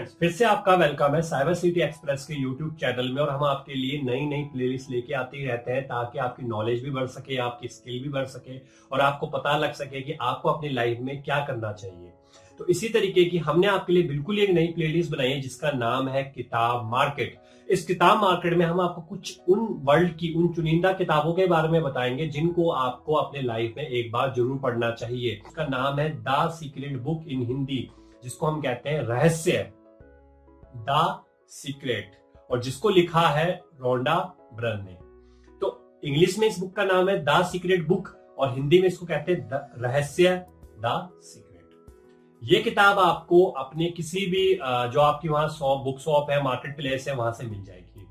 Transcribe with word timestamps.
Friends 0.00 0.16
फिर 0.20 0.30
से 0.30 0.44
आपका 0.44 0.74
वेलकम 0.74 1.14
है 1.14 1.20
साइबर 1.22 1.54
सिटी 1.54 1.80
एक्सप्रेस 1.80 2.24
के 2.26 2.34
यूट्यूब 2.34 2.74
चैनल 2.74 3.08
में 3.12 3.20
और 3.22 3.30
हम 3.30 3.42
आपके 3.44 3.74
लिए 3.74 4.00
नई 4.02 4.26
नई 4.26 4.42
प्लेलिस्ट 4.52 4.90
लेके 4.90 5.14
आते 5.14 5.36
ही 5.36 5.44
रहते 5.46 5.72
हैं 5.72 5.82
ताकि 5.84 6.18
आपकी 6.18 6.46
नॉलेज 6.46 6.84
भी 6.84 6.90
बढ़ 6.90 7.06
सके, 7.06 7.36
आपकी 7.36 7.68
स्किल 7.68 8.02
भी 8.02 8.08
बढ़ 8.08 8.24
सके 8.26 8.56
और 8.92 9.00
आपको 9.00 9.26
पता 9.26 9.56
लग 9.56 9.72
सके 9.72 10.00
कि 10.00 10.16
आपको 10.20 10.48
अपनी 10.48 10.68
लाइफ 10.68 10.98
में 11.00 11.22
क्या 11.22 11.38
करना 11.46 11.72
चाहिए। 11.72 12.12
तो 12.58 12.66
इसी 12.66 12.88
तरीके 12.88 13.24
की 13.24 13.38
हमने 13.38 13.66
आपके 13.66 13.92
लिए 13.92 14.02
बिल्कुल 14.02 14.38
एक 14.38 14.50
नई 14.50 14.66
प्लेलिस्ट 14.66 15.10
बनाई 15.10 15.30
है 15.30 15.40
जिसका 15.40 15.70
नाम 15.70 16.08
है 16.08 16.22
किताब 16.26 16.90
मार्केट। 16.90 17.38
इस 17.68 17.84
किताब 17.86 18.20
मार्केट 18.20 18.54
में 18.54 18.64
हम 18.66 18.80
आपको 18.80 19.00
कुछ 19.02 19.40
उन 19.48 19.66
वर्ल्ड 19.84 20.16
की, 20.16 20.32
उन 20.34 20.52
चुनिंदा 20.54 20.92
किताबों 20.92 21.34
के 21.34 21.46
बारे 21.46 21.68
में 21.68 21.82
बताएँगे 21.82 22.26
जिनको 22.28 22.70
आपको 22.70 23.14
अपने 23.14 23.42
लाइफ 23.42 23.74
में 23.76 23.86
एक 23.86 24.10
बार 24.12 24.32
ज़रूर 24.36 24.58
पढ़ना 24.58 24.90
चाहिए। 24.92 25.40
इसका 25.46 25.66
नाम 25.66 25.98
है 26.00 26.10
the 26.22 26.48
secret 26.52 26.96
book 27.02 27.28
in 27.28 27.42
Hindi, 27.42 27.88
जिसको 28.24 28.46
हम 28.46 28.60
कहते 28.60 28.90
हैं 28.90 29.02
रहस्य। 29.02 29.70
द 30.78 31.22
सीक्रेट, 31.50 32.16
और 32.50 32.62
जिसको 32.62 32.88
लिखा 32.88 33.26
है 33.28 33.50
रोंडा 33.80 34.16
ब्रन 34.54 34.84
ने। 34.84 34.98
तो 35.62 36.00
इंग्लिश 36.04 36.38
में 36.38 36.46
इस 36.48 36.58
बुक 36.58 36.74
का 36.76 36.84
नाम 36.84 37.08
है 37.08 37.18
द 37.24 37.42
सीक्रेट 37.46 37.86
बुक, 37.88 38.16
और 38.38 38.54
हिंदी 38.54 38.80
में 38.80 38.88
इसको 38.88 39.06
कहते 39.06 39.32
हैं 39.32 39.48
द 39.48 39.66
रहस्य 39.78 40.34
द 40.78 41.08
सीक्रेट। 41.22 41.48
ये 42.42 42.60
किताब 42.62 42.98
आपको 42.98 43.44
अपने 43.58 43.88
किसी 43.90 44.26
भी 44.26 44.52
जो 44.54 45.00
आपकी 45.00 45.28
वहाँ 45.28 45.48
शॉप, 45.48 45.82
बुक 45.84 45.98
शॉप 45.98 46.30
है, 46.30 46.42
मार्केट 46.42 46.76
प्लेस 46.76 47.08
है, 47.08 47.14
वहाँ 47.14 47.32
से 47.32 47.46
मिल 47.46 47.64
जाएगी। 47.64 48.06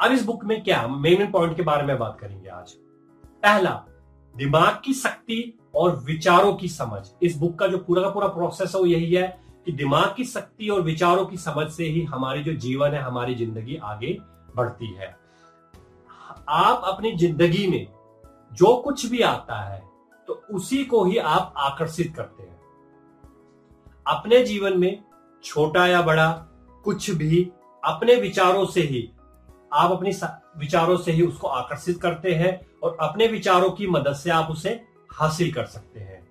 अब 0.00 0.12
इस 0.12 0.24
बुक 0.24 0.44
में 0.44 0.62
क्या, 0.62 0.86
मेन 0.86 1.18
मेन 1.18 1.30
पॉइंट 1.30 1.56
के 1.56 1.62
बारे 1.62 1.82
में 1.82 1.98
बात 1.98 2.16
करेंगे 2.20 2.48
आज। 2.50 2.72
पहला, 3.42 3.70
दिमाग 4.34 4.80
की 4.84 4.94
शक्ति 4.94 5.58
और 5.74 5.96
विचारों 6.06 6.54
की 6.54 6.68
समझ। 6.68 7.00
इस 7.22 7.36
बुक 7.36 7.58
का 7.58 7.66
जो 7.66 7.78
पूरा 7.78 8.02
का 8.02 8.08
पूरा 8.10 8.28
प्रोसेस 8.28 8.74
है 8.74 8.80
वो 8.80 8.86
यही 8.86 9.12
है 9.12 9.28
कि 9.66 9.72
दिमाग 9.72 10.14
की 10.16 10.24
शक्ति 10.24 10.68
और 10.68 10.80
विचारों 10.82 11.24
की 11.26 11.36
समझ 11.36 11.66
से 11.72 11.84
ही 11.84 12.02
हमारे 12.04 12.42
जो 12.42 12.52
जीवन 12.54 12.90
है, 12.90 13.00
हमारी 13.02 13.34
ज़िंदगी 13.34 13.76
आगे 13.76 14.16
बढ़ती 14.56 14.92
है। 14.94 15.16
आप 16.48 16.82
अपनी 16.84 17.12
ज़िंदगी 17.12 17.66
में 17.66 17.86
जो 18.52 18.76
कुछ 18.76 19.06
भी 19.06 19.20
आता 19.22 19.60
है 19.62 19.82
तो 20.28 20.42
उसी 20.50 20.84
को 20.84 21.04
ही 21.04 21.16
आप 21.18 21.54
आकर्षित 21.56 22.14
करते 22.16 22.42
हैं। 22.42 22.58
अपने 24.06 24.42
जीवन 24.44 24.78
में 24.78 25.02
छोटा 25.44 25.86
या 25.86 26.02
बड़ा, 26.02 26.30
कुछ 26.84 27.10
भी, 27.10 27.42
अपने 27.82 28.14
विचारों 28.14 28.64
से 28.66 28.80
ही, 28.82 29.08
आप 29.72 29.90
अपनी 29.90 30.10
विचारों 30.58 30.96
से 30.96 31.12
ही 31.12 31.22
उसको 31.22 31.48
आकर्षित 31.48 32.00
करते 32.00 32.34
हैं 32.34 32.60
और 32.82 32.96
अपने 33.00 33.26
विचारों 33.26 33.70
की 33.70 33.86
मदद 33.86 34.14
से 34.14 34.30
आप 34.30 34.50
उसे 34.50 34.70
हासिल 35.10 35.52
कर 35.52 35.64
सकते 35.66 36.00
हैं। 36.00 36.22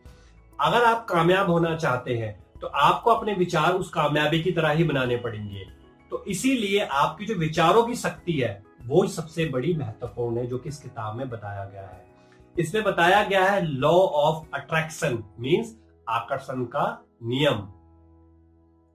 अगर 0.60 0.84
आप 0.84 1.06
कामयाब 1.06 1.50
होना 1.50 1.76
चाहते 1.76 2.18
हैं 2.18 2.45
तो 2.62 2.68
आपको 2.68 3.12
अपने 3.12 3.34
विचार 3.34 3.74
उस 3.74 3.90
कामयाबी 3.90 4.42
की 4.44 4.52
तरह 4.52 4.70
ही 4.70 4.84
बनाने 4.84 5.18
पड़ेंगे। 5.18 5.66
तो 6.12 6.24
इसीलिए 6.24 6.80
आपकी 6.80 7.26
जो 7.26 7.36
विचारों 7.36 7.84
की 7.84 7.96
शक्ति 7.96 8.34
है, 8.34 8.64
वो 8.86 9.08
सबसे 9.08 9.46
बड़ी 9.46 9.74
महत्वपूर्ण 9.74 10.38
है, 10.38 10.48
जो 10.48 10.58
कि 10.58 10.70
इस 10.70 10.82
किताब 10.82 11.16
में 11.16 11.30
बताया 11.30 11.66
गया 11.66 11.82
है। 11.82 12.06
इसमें 12.60 12.84
बताया 12.84 13.24
गया 13.24 13.46
है 13.46 13.62
लॉ 13.62 13.92
ऑफ़ 13.92 14.48
अट्रैक्शन 14.54 15.24
मींस 15.40 15.76
आकर्षण 16.10 16.64
का 16.66 17.06
नियम। 17.24 17.58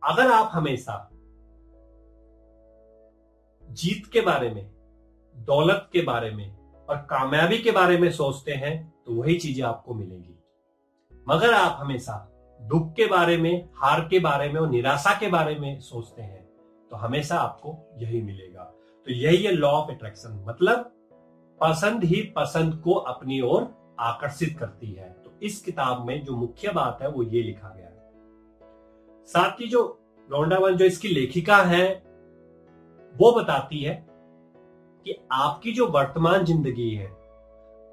अगर 0.02 0.30
आप 0.30 0.50
हमेशा 0.52 1.10
जीत 3.70 4.06
के 4.06 4.20
बारे 4.20 4.50
में, 4.50 4.70
दौलत 5.36 5.88
के 5.92 6.02
बारे 6.02 6.30
में 6.30 6.56
और 6.88 6.96
कामयाबी 6.96 7.58
के 7.58 7.70
बारे 7.70 7.98
में 7.98 8.10
सोचते 8.12 8.52
हैं 8.52 8.94
तो 9.06 9.14
वही 9.14 9.36
चीज़ें 9.38 9.64
आपको 9.64 9.94
मिलेंगी। 9.94 10.38
मगर 11.28 11.54
आप 11.54 11.76
हमेशा 11.80 12.29
दुख 12.60 12.92
के 12.94 13.06
बारे 13.06 13.36
में, 13.36 13.68
हार 13.74 14.00
के 14.10 14.18
बारे 14.18 14.48
में 14.48 14.60
और 14.60 14.68
निराशा 14.70 15.18
के 15.20 15.28
बारे 15.28 15.54
में 15.54 15.78
सोचते 15.80 16.22
हैं 16.22 16.48
तो 16.90 16.96
हमेशा 16.96 17.36
आपको 17.36 17.76
यही 17.98 18.20
मिलेगा। 18.22 18.62
तो 19.06 19.12
यही 19.12 19.42
है 19.42 19.52
लॉ 19.52 19.70
ऑफ़ 19.70 19.90
अट्रैक्शन 19.90 20.44
मतलब 20.46 20.90
पसंद 21.60 22.04
ही 22.04 22.20
पसंद 22.36 22.74
को 22.74 22.92
अपनी 22.92 23.40
ओर 23.42 23.68
आकर्षित 24.00 24.58
करती 24.58 24.92
है। 24.92 25.08
तो 25.14 25.32
इस 25.42 25.60
किताब 25.62 26.04
में 26.06 26.22
जो 26.24 26.36
मुख्य 26.36 26.72
बात 26.72 26.98
है, 27.02 27.08
वो 27.08 27.22
ये 27.22 27.42
लिखा 27.42 27.68
गया 27.68 27.86
है। 27.86 29.26
साथ 29.28 29.60
ही 29.60 29.66
जो 29.68 29.82
लौंडावन 30.28 30.76
जो 30.76 30.84
इसकी 30.84 31.08
लेखिका 31.08 31.56
है, 31.64 31.88
वो 33.14 33.32
बताती 33.32 33.80
है 33.80 33.94
कि 35.06 35.16
आपकी 35.32 35.72
जो 35.72 35.86
वर्तमान 35.88 36.44
ज़िंदगी 36.44 36.90
है, 36.90 37.06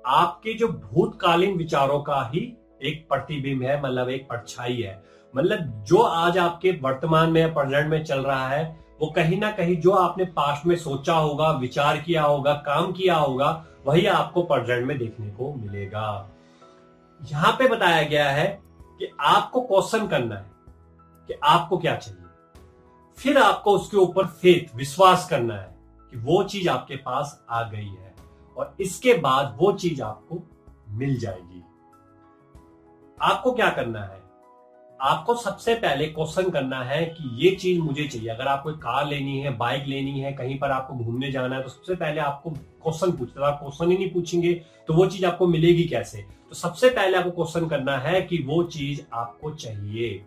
आपके 0.04 0.54
जो 0.54 0.68
भूतकालीन 0.68 1.58
विचारों 1.58 2.00
का 2.02 2.22
ही 2.34 2.42
एक 2.84 3.08
प्रतिबिंब 3.10 3.64
है 3.64 3.82
मतलब 3.82 4.10
एक 4.10 4.24
परछाई 4.24 4.82
है। 4.82 5.04
मतलब 5.36 5.84
जो 5.88 5.98
आज 5.98 6.38
आपके 6.38 6.72
वर्तमान 6.72 7.32
में, 7.32 7.54
प्रेजेंट 7.54 7.90
में 7.90 8.04
चल 8.04 8.20
रहा 8.20 8.48
है, 8.48 8.80
वो 9.02 9.08
कहीं 9.08 9.40
ना 9.40 9.52
कहीं 9.52 9.76
जो 9.78 9.92
आपने 9.92 10.26
पास्ट 10.26 10.66
में 10.66 10.76
सोचा 10.76 11.16
होगा, 11.16 11.52
विचार 11.52 11.98
किया 11.98 12.24
होगा, 12.24 12.54
काम 12.54 12.92
किया 12.92 13.16
होगा, 13.16 13.66
वही 13.86 14.06
आपको 14.06 14.44
प्रेजेंट 14.44 14.88
में 14.88 14.98
देखने 14.98 15.28
को 15.28 15.54
मिलेगा। 15.54 16.30
यहाँ 17.32 17.52
पे 17.54 17.68
बताया 17.68 18.04
गया 18.04 18.30
है 18.30 18.62
कि 19.00 19.12
आपको 19.20 19.62
क्वेश्चन 19.62 20.08
करना 20.08 20.36
है 20.36 20.46
कि 21.28 21.34
आपको 21.44 21.78
क्या 21.78 21.96
चाहिए। 21.96 22.24
फिर 23.18 23.38
आपको 23.38 23.72
उसके 23.72 23.98
ऊपर 23.98 24.26
फेथ, 24.26 24.76
विश्वास 24.76 25.30
करना 25.30 25.56
है 25.56 25.78
कि 26.12 26.18
वो 26.18 26.44
चीज़ 26.44 26.70
आपके 26.70 26.96
पास 26.96 27.46
आ 27.50 27.64
गई 27.64 27.88
है 27.88 28.16
और 28.58 28.76
इसके 28.80 29.14
बाद 29.14 29.58
वो 29.60 29.72
चीज़ 29.72 30.02
आपको 30.02 30.44
मिल 30.90 31.20
जाएगी। 31.20 31.57
आपको 33.20 33.52
क्या 33.52 33.70
करना 33.70 34.02
है? 34.02 34.22
आपको 35.00 35.34
सबसे 35.36 35.74
पहले 35.76 36.06
क्वेश्चन 36.06 36.50
करना 36.50 36.82
है 36.84 37.06
कि 37.08 37.30
ये 37.38 37.52
चीज़ 37.56 37.80
मुझे 37.80 38.04
चाहिए। 38.04 38.30
अगर 38.30 38.48
आपको 38.48 38.72
कार 38.74 39.08
लेनी 39.08 39.40
है 39.40 39.56
बाइक 39.58 39.86
लेनी 39.88 40.20
है, 40.20 40.32
कहीं 40.34 40.58
पर 40.60 40.72
आपको 40.72 40.94
घूमने 40.96 41.32
जाना 41.32 41.56
है 41.56 41.64
तो 41.64 41.70
सबसे 41.70 41.96
पहले 41.96 42.22
आपको 42.22 42.50
क्वेश्चन 42.50 43.12
पूछते 43.12 43.44
आप 43.44 43.60
क्वेश्चन 43.60 43.92
ही 43.92 43.98
नहीं 43.98 44.10
पूछेंगे 44.10 44.54
तो 44.88 44.94
वो 44.94 45.06
चीज़ 45.06 45.26
आपको 45.26 45.48
मिलेगी 45.48 45.84
कैसे? 45.84 46.22
तो 46.50 46.56
सबसे 46.56 46.90
पहले 46.90 47.18
आपको 47.18 47.32
क्वेश्चन 47.32 47.68
करना 47.68 47.98
है 47.98 48.22
कि 48.22 48.44
वो 48.48 48.64
चीज़ 48.64 49.02
आपको 49.14 49.52
चाहिए। 49.52 50.26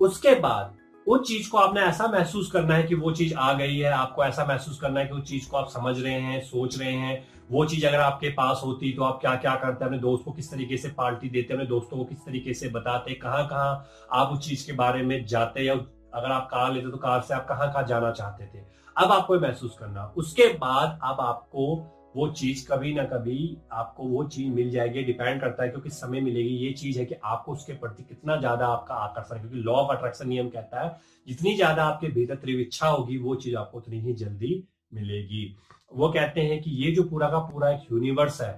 उसके 0.00 0.34
बाद, 0.34 0.74
उस 1.06 1.28
चीज़ 1.28 1.50
को 1.50 1.58
आपने 1.58 1.80
ऐसा 1.80 2.06
महसूस 2.08 2.50
करना 2.50 2.74
है 2.74 2.82
कि 2.82 2.94
वो 2.94 3.10
चीज़ 3.12 3.34
आ 3.34 3.52
गई 3.52 3.78
है, 3.78 3.90
आपको 3.90 4.24
ऐसा 4.24 4.44
महसूस 4.44 4.80
करना 4.80 5.00
है 5.00 5.06
कि 5.06 5.14
उस 5.14 5.22
चीज़ 5.22 5.48
को 5.48 5.56
आप 5.56 5.68
समझ 5.68 5.98
रहे 6.00 6.20
हैं, 6.20 6.40
सोच 6.40 6.78
रहे 6.78 6.92
हैं 6.92 7.26
वो 7.50 7.64
चीज़ 7.66 7.86
अगर 7.86 8.00
आपके 8.00 8.28
पास 8.32 8.60
होती 8.64 8.92
तो 8.92 9.02
आप 9.02 9.18
क्या 9.20 9.34
क्या 9.36 9.54
करते, 9.56 9.84
अपने 9.84 9.98
दोस्त 9.98 10.24
को 10.24 10.32
किस 10.32 10.50
तरीके 10.50 10.76
से 10.76 10.88
पार्टी 10.90 11.28
देते, 11.28 11.54
अपने 11.54 11.66
दोस्तों 11.66 11.96
को 11.96 12.04
किस 12.04 12.18
तरीके 12.18 12.54
से 12.54 12.68
बताते 12.70 13.14
कहाँ 13.16 13.46
कहाँ 13.48 14.06
आप 14.12 14.32
उस 14.32 14.48
चीज़ 14.48 14.66
के 14.66 14.72
बारे 14.74 15.02
में 15.02 15.24
जाते 15.26 15.62
या 15.62 15.74
अगर 15.74 16.32
आप 16.32 16.48
कार 16.50 16.72
लेते 16.72 16.90
तो 16.90 16.96
कार 16.98 17.20
से 17.20 17.34
आप 17.34 17.46
कहाँ 17.48 17.72
कहाँ 17.72 17.86
जाना 17.86 18.10
चाहते 18.12 18.46
थे। 18.46 18.62
अब 18.96 19.12
आपको 19.12 19.38
महसूस 19.40 19.76
करना, 19.78 20.04
उसके 20.16 20.46
बाद 20.54 20.98
अब 21.02 21.20
आपको 21.20 21.74
वो 22.16 22.26
चीज़ 22.30 22.66
कभी 22.66 22.92
ना 22.94 23.04
कभी 23.04 23.56
आपको 23.72 24.04
वो 24.04 24.24
चीज़ 24.26 24.52
मिल 24.52 24.70
जाएगी, 24.70 25.02
डिपेंड 25.04 25.40
करता 25.40 25.62
है 25.62 25.68
क्योंकि 25.68 25.90
समय 25.90 26.20
मिलेगी। 26.20 26.54
ये 26.56 26.72
चीज़ 26.72 26.98
है 26.98 27.04
कि 27.04 27.14
आपको 27.24 27.52
उसके 27.52 27.72
प्रति 27.74 28.02
कितना 28.04 28.36
ज़्यादा 28.36 28.66
आपका 28.66 28.94
आकर्षण 28.96 29.40
क्योंकि 29.40 29.58
लॉ 29.58 29.72
ऑफ़ 29.74 29.96
अट्रैक्शन 29.96 30.28
नियम 30.28 30.48
कहता 30.50 30.82
है, 30.82 30.96
जितनी 31.28 31.54
ज़्यादा 31.56 31.84
आपके 31.84 32.08
भीतर 32.10 32.34
तीव्र 32.36 32.60
इच्छा 32.60 32.88
होगी, 32.88 33.18
वो 33.18 33.34
चीज़ 33.36 33.56
आपको 33.56 33.78
उतनी 33.78 34.00
ही 34.00 34.12
जल्दी 34.14 34.62
मिलेगी। 34.94 35.54
वो 35.92 36.08
कहते 36.08 36.40
हैं 36.40 36.60
कि 36.62 36.70
ये 36.84 36.90
जो 36.92 37.02
पूरा 37.02 37.28
का 37.28 37.38
पूरा 37.50 37.70
एक 37.70 37.92
यूनिवर्स 37.92 38.40
है, 38.42 38.54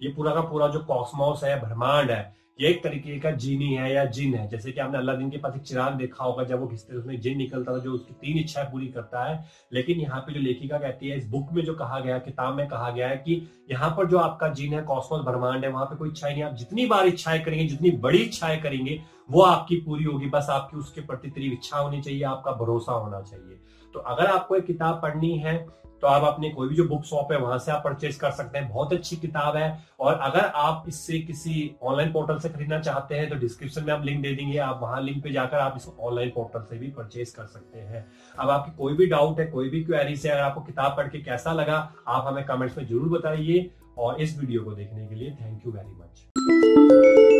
ये 0.00 0.12
पूरा 0.12 0.34
का 0.34 0.40
पूरा 0.40 0.68
जो 0.68 0.80
कॉस्मोस 0.84 1.44
है, 1.44 1.60
ब्रह्मांड 1.60 2.10
है, 2.10 2.32
ये 2.60 2.68
एक 2.68 2.82
तरीके 2.82 3.18
का 3.20 3.30
जीनी 3.34 3.72
है 3.74 3.92
या 3.92 4.04
जिन 4.06 4.34
है। 4.34 4.46
जैसे 4.48 4.72
कि 4.72 4.80
आपने 4.80 4.98
अल्लाह 4.98 5.16
दिन 5.16 5.30
के 5.30 5.38
पास 5.38 5.54
एक 5.56 5.62
चिराग 5.62 5.94
देखा 5.94 6.24
होगा, 6.24 6.44
जब 6.44 6.60
वो 6.60 6.66
घिसते 6.66 6.96
उसमें 6.96 7.20
जिन 7.20 7.38
निकलता 7.38 7.72
था, 7.72 7.78
जो 7.78 7.92
उसकी 7.92 8.14
तीन 8.14 8.38
इच्छाएँ 8.38 8.66
पूरी 8.72 8.86
करता 8.86 9.24
है। 9.24 9.44
लेकिन 9.72 10.00
यहाँ 10.00 10.20
पे 10.20 10.32
जो 10.32 10.40
लेखिका 10.40 10.78
कहती 10.78 11.08
है, 11.08 11.16
इस 11.18 11.26
बुक 11.28 11.52
में 11.52 11.62
जो 11.64 11.74
कहा 11.74 11.98
गया, 12.00 12.18
किताब 12.18 12.54
में 12.54 12.66
कहा 12.68 12.90
गया 12.90 13.08
है 13.08 13.16
कि 13.16 13.40
यहाँ 13.70 13.90
पर 13.90 14.06
जो 14.06 14.18
आपका 14.18 14.48
जीन 14.48 14.74
है 14.74 14.82
कॉस्मोस 14.82 15.24
ब्रह्मांड 15.24 15.64
है, 15.64 15.70
वहाँ 15.70 15.86
पे 15.86 15.96
कोई 15.96 16.10
इच्छाएँ 16.10 16.32
नहीं। 16.32 16.42
आप 16.42 16.54
जितनी 16.54 16.86
बार 16.86 17.06
इच्छाएँ 17.06 17.40
करेंगे, 17.40 17.64
जितनी 17.64 17.90
बड़ी 17.90 18.18
इच्छाएँ 18.18 18.60
करेंगे 18.60 19.00
वो 19.28 19.42
आपकी 19.42 19.76
पूरी 19.76 20.04
होगी, 20.04 20.26
बस 20.28 20.46
आपकी 20.50 20.76
उसके 20.76 21.00
प्रति 21.02 21.28
तीव्र 21.30 21.52
इच्छा 21.52 21.78
होनी 21.78 22.00
चाहिए, 22.02 22.22
आपका 22.24 22.52
भरोसा 22.54 22.92
होना 22.94 23.20
चाहिए। 23.22 23.60
तो 23.94 24.00
अगर 24.00 24.26
आपको 24.26 24.56
एक 24.56 24.66
किताब 24.66 25.00
पढ़नी 25.02 25.36
है 25.38 25.56
तो 26.02 26.08
आप 26.08 26.22
अपने 26.24 26.48
कोई 26.50 26.68
भी 26.68 26.74
जो 26.74 26.84
बुक 26.84 27.04
शॉप 27.04 27.30
है, 27.32 27.38
वहाँ 27.38 27.58
से 27.58 27.70
आप 27.72 27.80
परचेज 27.84 28.16
कर 28.16 28.30
सकते 28.30 28.58
हैं। 28.58 28.68
बहुत 28.68 28.92
अच्छी 28.92 29.16
किताब 29.16 29.56
है, 29.56 29.86
और 30.00 30.14
अगर 30.14 30.40
आप 30.40 30.84
इससे 30.88 31.18
किसी 31.20 31.74
ऑनलाइन 31.82 32.12
पोर्टल 32.12 32.38
से 32.38 32.48
खरीदना 32.48 32.80
चाहते 32.80 33.14
हैं 33.14 33.28
तो 33.30 33.36
डिस्क्रिप्शन 33.36 33.84
में 33.84 33.92
आप 33.92 34.04
लिंक 34.04 34.20
दे 34.22 34.34
देंगे, 34.34 34.58
आप 34.58 34.80
वहाँ 34.82 35.00
लिंक 35.02 35.22
पे 35.24 35.30
जाकर 35.32 35.58
आप 35.58 35.74
इसको 35.76 36.06
ऑनलाइन 36.08 36.30
पोर्टल 36.30 36.66
से 36.70 36.78
भी 36.78 36.88
परचेज 36.90 37.30
कर 37.30 37.46
सकते 37.46 37.78
हैं। 37.78 38.04
अब 38.38 38.50
आपकी 38.50 38.76
कोई 38.76 38.94
भी 38.94 39.06
डाउट 39.06 39.40
है, 39.40 39.46
कोई 39.46 39.68
भी 39.68 39.82
क्वेरी 39.84 40.16
है 40.16 40.30
अगर 40.30 40.40
आपको 40.40 40.60
किताब 40.62 40.96
पढ़ 40.96 41.08
के 41.08 41.20
कैसा 41.20 41.52
लगा, 41.52 41.78
आप 42.08 42.26
हमें 42.26 42.44
कमेंट्स 42.46 42.78
में 42.78 42.86
ज़रूर 42.86 43.08
बताइए, 43.10 43.70
और 43.98 44.20
इस 44.20 44.38
वीडियो 44.38 44.64
को 44.64 44.72
देखने 44.72 45.06
के 45.06 45.14
लिए 45.14 45.30
थैंक 45.32 45.66
यू 45.66 45.72
वेरी 45.72 45.94
मच। 45.94 47.33